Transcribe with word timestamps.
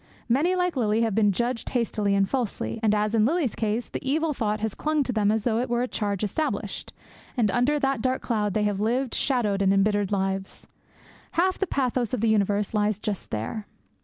Many, 0.27 0.55
like 0.55 0.75
Lily, 0.75 1.01
have 1.01 1.13
been 1.13 1.31
judged 1.31 1.69
hastily 1.69 2.15
and 2.15 2.27
falsely, 2.27 2.79
and, 2.81 2.95
as 2.95 3.13
in 3.13 3.23
Lily's 3.23 3.53
case, 3.53 3.87
the 3.87 4.01
evil 4.01 4.33
thought 4.33 4.59
has 4.59 4.73
clung 4.73 5.03
to 5.03 5.13
them 5.13 5.29
as 5.29 5.43
though 5.43 5.59
it 5.59 5.69
were 5.69 5.83
a 5.83 5.87
charge 5.87 6.23
established, 6.23 6.91
and 7.37 7.51
under 7.51 7.77
that 7.77 8.01
dark 8.01 8.23
cloud 8.23 8.55
they 8.55 8.63
have 8.63 8.79
lived 8.79 9.13
shadowed 9.13 9.61
and 9.61 9.71
embittered 9.71 10.11
lives. 10.11 10.65
Half 11.33 11.59
the 11.59 11.67
pathos 11.67 12.15
of 12.15 12.21
the 12.21 12.29
universe 12.29 12.73
lies 12.73 12.97
just 12.97 13.29
there. 13.29 13.67